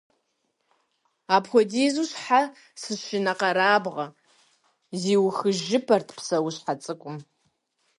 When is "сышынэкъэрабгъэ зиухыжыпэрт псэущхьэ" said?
2.81-6.73